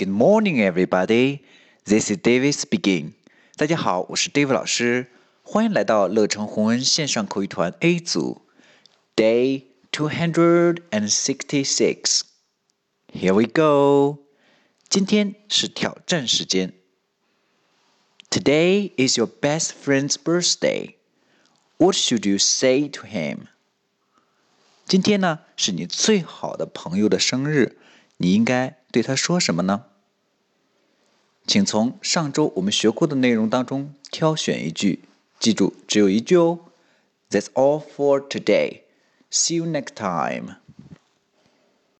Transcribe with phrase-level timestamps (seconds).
[0.00, 1.40] Good morning, everybody.
[1.84, 3.12] This is David speaking.
[3.56, 5.06] 大家好，我是 David 老师，
[5.42, 8.42] 欢迎来到乐成宏恩线上口语团 A 组，
[9.14, 12.20] Day two hundred and sixty-six.
[13.12, 14.18] Here we go.
[14.88, 16.74] 今天是挑战时间。
[18.28, 20.96] Today is your best friend's birthday.
[21.78, 23.46] What should you say to him?
[24.86, 27.78] 今天呢是你最好的朋友的生日，
[28.18, 29.86] 你应该对他说什么呢？
[31.47, 35.03] 请从上周我们学过的内容当中挑选一句，
[35.39, 36.59] 记住只有一句哦。
[37.29, 38.81] That's all for today.
[39.29, 40.57] See you next time.